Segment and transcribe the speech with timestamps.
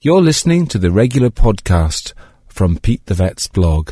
[0.00, 2.12] You're listening to the regular podcast
[2.46, 3.90] from Pete the Vet's blog.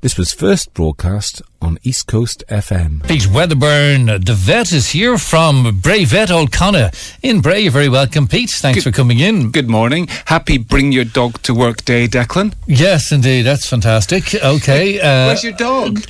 [0.00, 3.06] This was first broadcast on East Coast FM.
[3.06, 7.60] Pete Wedderburn, the vet, is here from Bray Vet Old Connaught in Bray.
[7.60, 8.50] You're very welcome, Pete.
[8.50, 9.52] Thanks Good- for coming in.
[9.52, 10.08] Good morning.
[10.24, 12.54] Happy Bring Your Dog to Work Day, Declan.
[12.66, 13.42] Yes, indeed.
[13.42, 14.34] That's fantastic.
[14.34, 14.98] Okay.
[14.98, 16.00] Uh, Where's your dog?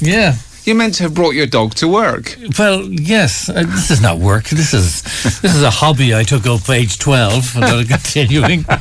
[0.00, 0.34] yeah.
[0.64, 2.36] You meant to have brought your dog to work.
[2.58, 3.48] Well, yes.
[3.48, 4.44] Uh, this is not work.
[4.44, 5.02] This is
[5.40, 8.64] this is a hobby I took up age twelve and I'm continuing.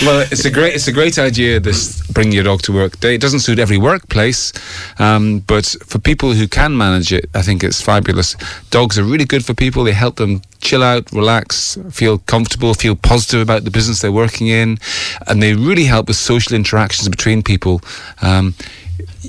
[0.00, 1.58] Well, it's a great it's a great idea.
[1.58, 3.16] This Bring Your Dog to Work Day.
[3.16, 4.52] It doesn't suit every workplace,
[5.00, 8.36] um, but for people who can manage it, I think it's fabulous.
[8.70, 9.82] Dogs are really good for people.
[9.82, 14.48] They help them chill out, relax, feel comfortable, feel positive about the business they're working
[14.48, 14.78] in,
[15.26, 17.80] and they really help with social interactions between people.
[18.20, 18.54] Um,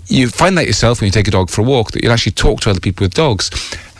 [0.07, 2.33] you find that yourself when you take a dog for a walk that you'll actually
[2.33, 3.49] talk to other people with dogs.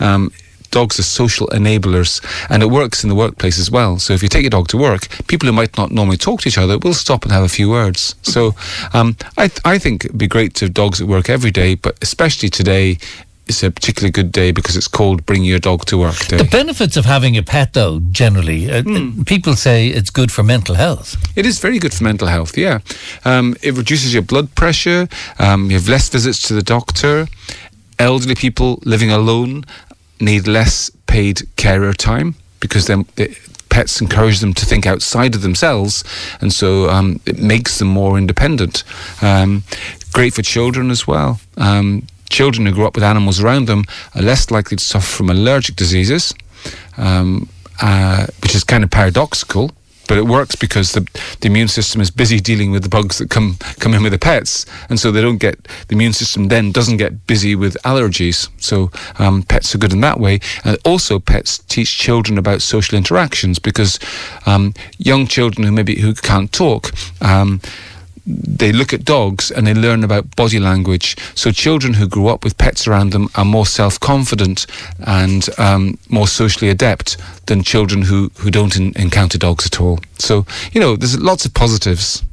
[0.02, 0.34] Um,
[0.72, 4.00] dogs are social enablers, and it works in the workplace as well.
[4.00, 6.50] So if you take your dog to work, people who might not normally talk to
[6.50, 8.16] each other will stop and have a few words.
[8.22, 8.54] So
[8.94, 11.76] um, I, th- I think it'd be great to have dogs at work every day,
[11.76, 12.98] but especially today.
[13.50, 16.38] It's a particularly good day because it's called Bring Your Dog to Work Day.
[16.38, 18.84] the benefits of having a pet, though, generally, uh,
[19.26, 21.16] people say it's good for mental health.
[21.36, 22.80] It is very good for mental health, yeah.
[23.26, 25.08] Um, it reduces your blood pressure,
[25.40, 27.28] um, you have less visits to the doctor.
[27.98, 29.66] Elderly people living alone
[30.20, 33.36] need less paid carer time because then the
[33.70, 36.04] pets encourage them to think outside of themselves,
[36.40, 38.84] and so um, it makes them more independent.
[39.24, 39.64] Um,
[40.14, 41.40] great for children as well.
[41.58, 43.84] Um, children who grow up with animals around them
[44.16, 46.34] are less likely to suffer from allergic diseases,
[46.98, 47.50] um,
[47.82, 49.72] uh, which is kind of paradoxical
[50.10, 51.08] but it works because the,
[51.42, 54.18] the immune system is busy dealing with the bugs that come come in with the
[54.18, 58.50] pets, and so they don't get the immune system then doesn't get busy with allergies.
[58.58, 62.98] So um, pets are good in that way, and also pets teach children about social
[62.98, 64.00] interactions because
[64.48, 66.92] um, young children who maybe who can't talk.
[68.30, 71.18] They look at dogs and they learn about body language.
[71.34, 74.68] So children who grew up with pets around them are more self-confident
[75.00, 77.18] and um, more socially adept
[77.48, 80.00] than children who, who don't en- encounter dogs at all.
[80.20, 82.24] So, you know, there's lots of positives.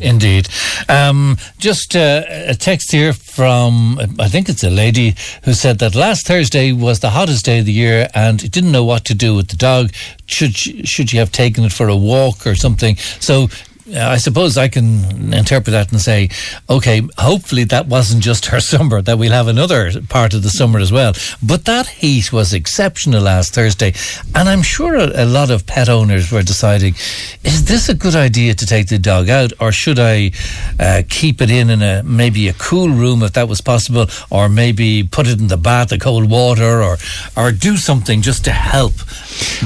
[0.00, 0.48] Indeed.
[0.88, 5.94] Um, just uh, a text here from, I think it's a lady who said that
[5.94, 9.36] last Thursday was the hottest day of the year and didn't know what to do
[9.36, 9.92] with the dog.
[10.26, 12.96] Should she, should she have taken it for a walk or something?
[13.20, 13.48] So
[13.94, 16.28] I suppose I can interpret that and say,
[16.68, 20.78] okay, hopefully that wasn't just her summer, that we'll have another part of the summer
[20.80, 21.12] as well.
[21.42, 23.94] But that heat was exceptional last Thursday.
[24.34, 26.94] And I'm sure a, a lot of pet owners were deciding,
[27.44, 30.32] is this a good idea to take the dog out or should I
[30.80, 34.48] uh, keep it in in a maybe a cool room if that was possible or
[34.48, 36.96] maybe put it in the bath of cold water or,
[37.36, 38.92] or do something just to help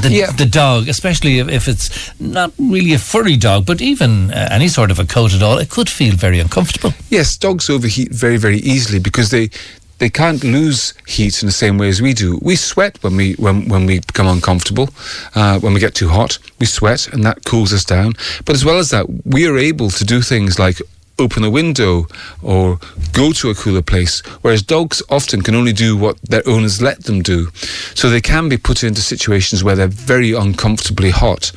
[0.03, 0.33] the, Yeah.
[0.33, 1.89] the dog, especially if, if it's
[2.21, 5.59] not really a furry dog, but even uh, any sort of a coat at all,
[5.59, 6.93] it could feel very uncomfortable.
[7.11, 9.51] Yes, dogs overheat very, very easily because they
[9.99, 12.39] they can't lose heat in the same way as we do.
[12.41, 14.89] We sweat when we when, when we become uncomfortable,
[15.35, 16.39] uh, when we get too hot.
[16.61, 18.15] We sweat, and that cools us down.
[18.45, 20.81] But as well as that, we are able to do things like
[21.19, 22.07] open a window
[22.43, 22.79] or
[23.13, 27.05] go to a cooler place, whereas dogs often can only do what their owners let
[27.05, 27.49] them do.
[27.95, 31.53] So they can be put into situations where they're very uncomfortably hot,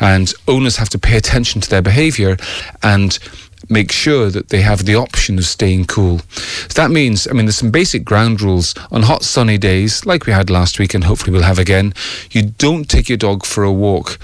[0.00, 2.36] and owners have to pay attention to their behavior
[2.82, 3.18] and
[3.68, 6.18] make sure that they have the option of staying cool.
[6.68, 10.26] So that means, I mean, there's some basic ground rules on hot sunny days, like
[10.26, 11.94] we had last week, and hopefully we'll have again.
[12.30, 14.18] You don't take your dog for a walk,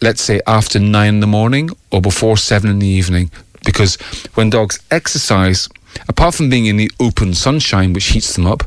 [0.00, 3.30] let's say after nine in the morning or before seven in the evening,
[3.64, 3.96] because
[4.34, 5.68] when dogs exercise,
[6.08, 8.64] apart from being in the open sunshine, which heats them up,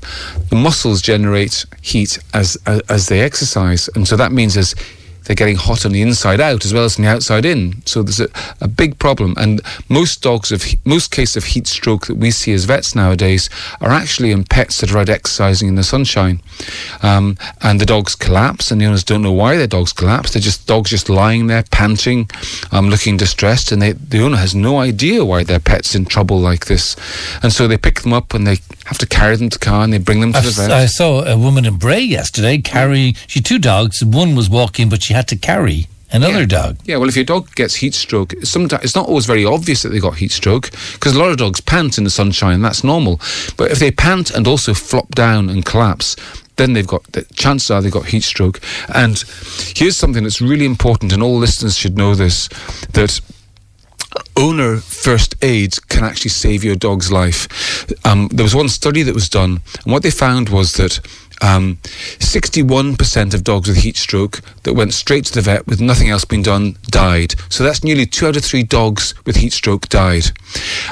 [0.49, 4.75] the muscles generate heat as as, as they exercise, and so that means as
[5.23, 7.81] they're getting hot on the inside out as well as on the outside in.
[7.85, 9.35] So there's a, a big problem.
[9.37, 13.49] And most dogs of most cases of heat stroke that we see as vets nowadays
[13.79, 16.41] are actually in pets that are out exercising in the sunshine.
[17.01, 20.33] Um, and the dogs collapse, and the owners don't know why their dogs collapse.
[20.33, 22.29] They're just dogs just lying there panting,
[22.71, 26.39] um, looking distressed, and they, the owner has no idea why their pet's in trouble
[26.39, 26.95] like this.
[27.43, 28.57] And so they pick them up and they
[28.91, 30.69] have to carry them to car and they bring them to I, the vet.
[30.71, 34.89] I saw a woman in Bray yesterday carrying, she had two dogs, one was walking,
[34.89, 36.45] but she had to carry another Yeah.
[36.45, 36.77] dog.
[36.83, 39.89] Yeah, well, if your dog gets heat stroke, sometimes it's not always very obvious that
[39.89, 42.55] they got heat stroke because a lot of dogs pant in the sunshine.
[42.55, 43.21] and That's normal.
[43.55, 46.17] But if they pant and also flop down and collapse,
[46.57, 48.59] then they've got the chances are they've got heat stroke.
[48.93, 49.23] And
[49.73, 52.49] here's something that's really important, and all listeners should know this:
[52.91, 53.21] that
[54.35, 57.85] owner first aid can actually save your dog's life.
[58.05, 60.99] Um, there was one study that was done, and what they found was that
[61.41, 66.09] um, 61% of dogs with heat stroke that went straight to the vet with nothing
[66.09, 67.35] else being done died.
[67.49, 70.25] So that's nearly two out of three dogs with heat stroke died.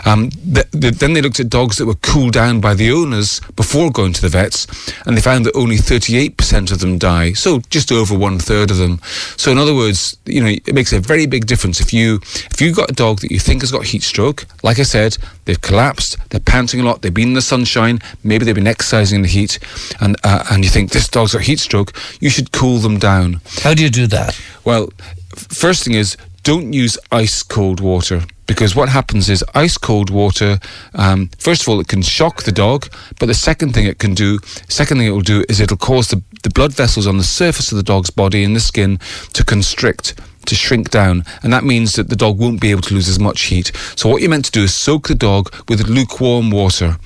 [0.05, 3.39] Um, th- th- then they looked at dogs that were cooled down by the owners
[3.55, 4.67] before going to the vets,
[5.05, 7.33] and they found that only 38% of them die.
[7.33, 8.99] So just over one third of them.
[9.37, 12.19] So in other words, you know, it makes a very big difference if you
[12.51, 14.45] if you've got a dog that you think has got heat stroke.
[14.63, 15.17] Like I said,
[15.49, 19.15] they've collapsed, they're panting a lot, they've been in the sunshine, maybe they've been exercising
[19.17, 19.57] in the heat,
[19.99, 21.91] and uh, and you think this dog's got heat stroke.
[22.19, 23.41] You should cool them down.
[23.63, 24.39] How do you do that?
[24.63, 24.89] Well,
[25.35, 30.59] first thing is don't use ice cold water because what happens is ice cold water.
[30.93, 32.87] Um, first of all, it can shock the dog,
[33.19, 36.09] but the second thing it can do, second thing it will do is it'll cause
[36.09, 38.99] the the blood vessels on the surface of the dog's body in the skin
[39.33, 40.13] to constrict
[40.49, 43.19] to shrink down, and that means that the dog won't be able to lose as
[43.19, 43.71] much heat.
[43.95, 46.97] So what you're meant to do is soak the dog with lukewarm water.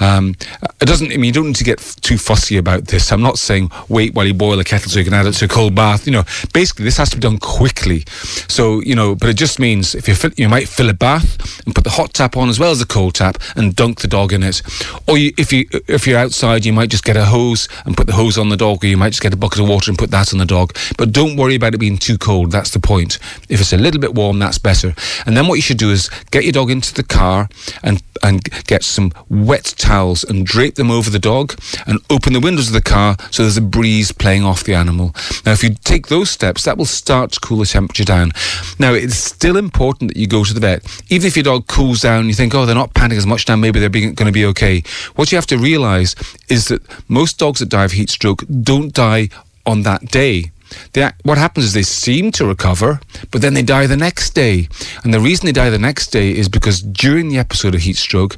[0.00, 0.34] Um,
[0.80, 1.12] it doesn't.
[1.12, 3.12] I mean, you don't need to get f- too fussy about this.
[3.12, 5.44] I'm not saying wait while you boil a kettle so you can add it to
[5.44, 6.06] a cold bath.
[6.06, 8.04] You know, basically this has to be done quickly.
[8.48, 11.64] So you know, but it just means if you fill, you might fill a bath
[11.66, 14.08] and put the hot tap on as well as the cold tap and dunk the
[14.08, 14.62] dog in it.
[15.08, 18.06] Or you, if you if you're outside, you might just get a hose and put
[18.06, 19.98] the hose on the dog, or you might just get a bucket of water and
[19.98, 20.76] put that on the dog.
[20.96, 22.50] But don't worry about it being too cold.
[22.50, 22.91] That's the point.
[23.00, 24.94] If it's a little bit warm, that's better.
[25.26, 27.48] And then what you should do is get your dog into the car
[27.82, 31.54] and and get some wet towels and drape them over the dog
[31.86, 35.14] and open the windows of the car so there's a breeze playing off the animal.
[35.44, 38.30] Now, if you take those steps, that will start to cool the temperature down.
[38.78, 40.84] Now, it's still important that you go to the vet.
[41.10, 43.56] Even if your dog cools down, you think, oh, they're not panting as much now,
[43.56, 44.82] maybe they're going to be okay.
[45.16, 46.14] What you have to realize
[46.48, 49.28] is that most dogs that die of heat stroke don't die
[49.66, 50.52] on that day.
[50.92, 54.68] They, what happens is they seem to recover, but then they die the next day.
[55.04, 57.96] And the reason they die the next day is because during the episode of heat
[57.96, 58.36] stroke,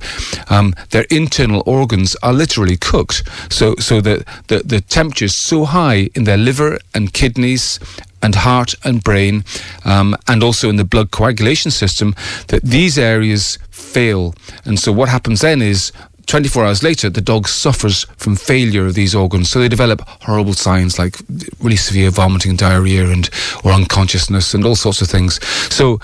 [0.50, 3.22] um, their internal organs are literally cooked.
[3.50, 7.78] So, so the, the, the temperature is so high in their liver and kidneys
[8.22, 9.44] and heart and brain,
[9.84, 12.14] um, and also in the blood coagulation system,
[12.48, 14.34] that these areas fail.
[14.64, 15.92] And so what happens then is
[16.26, 19.50] 24 hours later, the dog suffers from failure of these organs.
[19.50, 21.16] So they develop horrible signs like
[21.60, 23.28] really severe vomiting and diarrhea and
[23.64, 25.44] or unconsciousness and all sorts of things.
[25.72, 25.98] So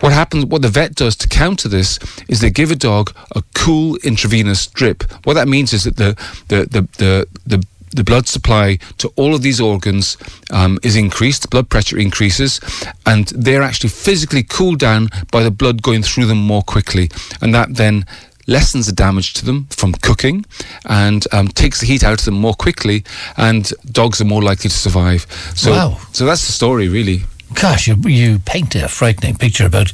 [0.00, 1.98] what happens, what the vet does to counter this
[2.28, 5.02] is they give a dog a cool intravenous drip.
[5.24, 6.16] What that means is that the,
[6.48, 10.16] the, the, the, the the blood supply to all of these organs
[10.50, 12.60] um, is increased, blood pressure increases,
[13.06, 17.08] and they're actually physically cooled down by the blood going through them more quickly.
[17.40, 18.04] And that then
[18.46, 20.44] lessens the damage to them from cooking
[20.84, 23.04] and um, takes the heat out of them more quickly,
[23.36, 25.26] and dogs are more likely to survive.
[25.54, 25.98] So, Wow.
[26.12, 27.22] so that's the story, really.
[27.54, 29.92] Gosh, you, you paint a frightening picture about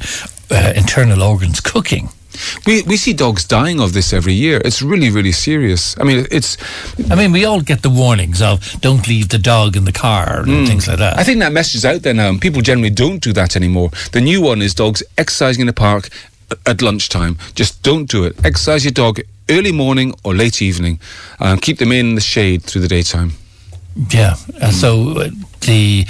[0.49, 2.09] uh, internal organs cooking.
[2.65, 4.61] We, we see dogs dying of this every year.
[4.63, 5.99] It's really, really serious.
[5.99, 6.57] I mean, it's
[7.11, 10.39] I mean, we all get the warnings of don't leave the dog in the car
[10.47, 11.19] and things like that.
[11.19, 13.91] I think that message is out there now, and people generally don't do that anymore.
[14.13, 16.09] The new one is dogs exercising in the park
[16.65, 17.37] at lunchtime.
[17.55, 18.45] Just don't do it.
[18.45, 19.19] Exercise your dog
[19.49, 20.99] early morning or late evening.
[21.39, 23.33] Um, keep them in the shade through the daytime.
[24.09, 24.35] Yeah.
[24.61, 25.29] Uh, so uh,
[25.61, 26.05] the,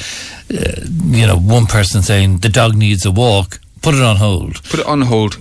[0.54, 4.64] uh, you know, one person saying the dog needs a walk, put it on hold.
[4.64, 5.38] Put it on hold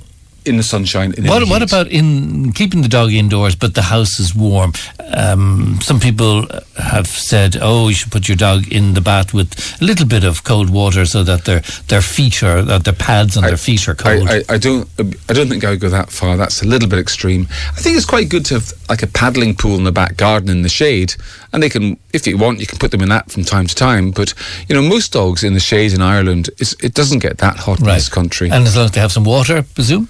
[0.50, 1.14] in the sunshine.
[1.16, 4.72] In What, the what about in keeping the dog indoors, but the house is warm?
[5.14, 9.50] Um, some people have said, "Oh, you should put your dog in the bath with
[9.80, 13.36] a little bit of cold water, so that their their feet are that their pads
[13.36, 14.88] on their feet are cold." I, I, I don't.
[15.28, 16.36] I don't think I would go that far.
[16.36, 17.46] That's a little bit extreme.
[17.76, 20.50] I think it's quite good to have like a paddling pool in the back garden
[20.50, 21.14] in the shade,
[21.52, 23.74] and they can, if you want, you can put them in that from time to
[23.74, 24.10] time.
[24.10, 24.34] But
[24.68, 27.86] you know, most dogs in the shade in Ireland, it doesn't get that hot in
[27.86, 28.50] this country.
[28.50, 30.08] and as long as they have some water, I presume.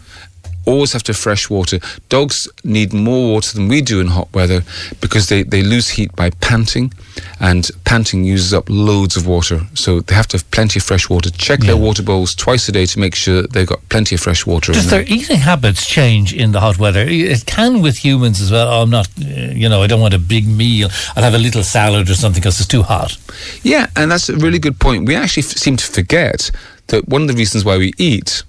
[0.70, 1.78] Always have to fresh water.
[2.08, 4.62] Dogs need more water than we do in hot weather
[5.00, 6.92] because they, they lose heat by panting,
[7.40, 9.60] and panting uses up loads of water.
[9.74, 11.30] So they have to have plenty of fresh water.
[11.30, 14.46] Check their water bowls twice a day to make sure they've got plenty of fresh
[14.46, 15.16] water Does in their there.
[15.16, 17.04] eating habits change in the hot weather?
[17.06, 18.68] It can with humans as well.
[18.68, 19.24] Oh, I'm not, uh,
[19.62, 20.88] you know, I don't want a big meal.
[21.16, 23.16] I'll have a little salad or something because it's too hot.
[23.62, 25.06] Yeah, and that's a really good point.
[25.06, 26.50] We actually f- seem to forget
[26.88, 28.42] that one of the reasons why we eat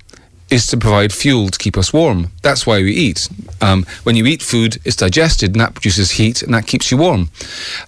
[0.51, 2.29] is to provide fuel to keep us warm.
[2.43, 3.27] That's why we eat.
[3.61, 6.97] Um, when you eat food, it's digested and that produces heat and that keeps you
[6.97, 7.29] warm.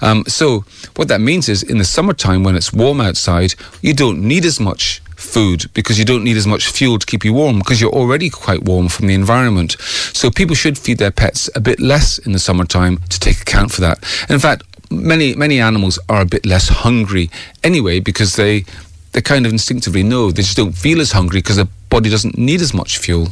[0.02, 0.66] Um, so,
[0.96, 4.60] what that means is in the summertime when it's warm outside, you don't need as
[4.60, 7.92] much food because you don't need as much fuel to keep you warm because you're
[7.92, 9.76] already quite warm from the environment.
[10.14, 13.72] So, people should feed their pets a bit less in the summertime to take account
[13.74, 14.00] for that.
[14.30, 17.30] In fact, many many animals are a bit less hungry
[17.64, 18.64] anyway because they
[19.14, 22.40] they kind of instinctively know they just don't feel as hungry because their body doesn't
[22.40, 23.28] need as much fuel.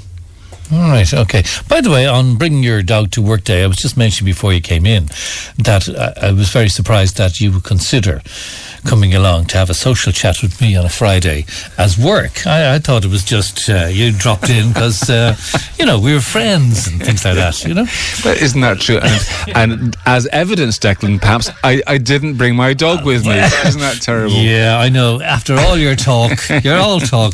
[0.72, 1.44] All right, okay.
[1.68, 4.53] By the way, on bringing your dog to work day, I was just mentioning before
[4.53, 5.08] you came in
[5.58, 8.22] that I, I was very surprised that you would consider
[8.85, 11.45] coming along to have a social chat with me on a Friday
[11.77, 12.45] as work.
[12.45, 15.35] I, I thought it was just uh, you dropped in because, uh,
[15.79, 17.85] you know, we were friends and things like that, you know?
[18.23, 18.97] But isn't that true?
[18.97, 23.39] And, and as evidence, Declan, perhaps I, I didn't bring my dog with me.
[23.65, 24.35] Isn't that terrible?
[24.41, 25.21] Yeah, I know.
[25.21, 26.31] After all your talk,
[26.63, 27.33] you're all talk.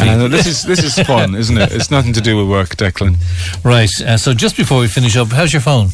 [0.00, 1.72] Know this is this is fun, isn't it?
[1.72, 3.16] It's nothing to do with work, Declan.
[3.64, 3.90] Right.
[4.00, 5.88] Uh, so just before we finish up, how's your phone?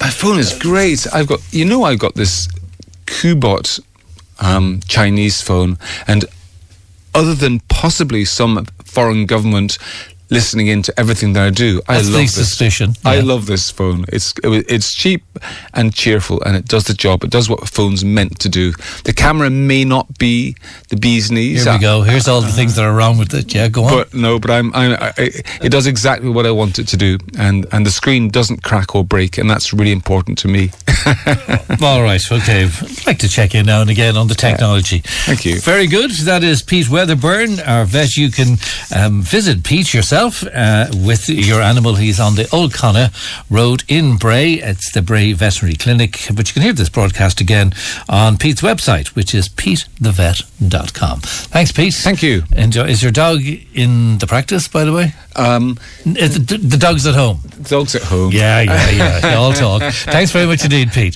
[0.00, 1.06] My phone is great.
[1.12, 2.48] I've got, you know, I've got this
[3.06, 3.80] Cubot
[4.40, 6.24] um, Chinese phone, and
[7.14, 9.78] other than possibly some foreign government
[10.30, 11.80] listening into everything that I do.
[11.88, 12.34] I That's love this.
[12.34, 12.94] suspicion.
[13.04, 14.04] I love this phone.
[14.08, 15.24] It's it's cheap
[15.74, 17.24] and cheerful, and it does the job.
[17.24, 18.72] It does what a phone's meant to do.
[19.04, 20.56] The camera may not be
[20.88, 21.64] the bee's knees.
[21.64, 22.02] Here we go.
[22.02, 23.54] Here's all the things that are wrong with it.
[23.54, 23.90] Yeah, go on.
[23.96, 27.18] But no, but I'm, I'm I, it does exactly what I want it to do,
[27.38, 30.70] and and the screen doesn't crack or break, and that's really important to me.
[31.82, 32.64] All right, okay.
[32.64, 35.02] I'd like to check in now and again on the technology.
[35.04, 35.60] Thank you.
[35.60, 36.10] Very good.
[36.24, 38.16] That is Pete Wedderburn, our vet.
[38.16, 38.56] You can
[38.94, 41.94] um, visit Pete yourself uh, with your animal.
[41.96, 43.12] He's on the Old Connaught
[43.50, 44.54] Road in Bray.
[44.54, 46.26] It's the Bray Veterinary Clinic.
[46.34, 47.72] But you can hear this broadcast again
[48.08, 51.20] on Pete's website, which is petethevet.com.
[51.20, 51.94] Thanks, Pete.
[51.94, 52.44] Thank you.
[52.52, 52.84] Enjoy.
[52.86, 55.12] Is your dog in the practice, by the way?
[55.36, 57.40] Um, the, the dog's at home.
[57.68, 58.32] dogs at home.
[58.32, 59.20] Yeah, yeah, yeah.
[59.20, 59.82] They all talk.
[59.92, 61.14] Thanks very much indeed, Pete.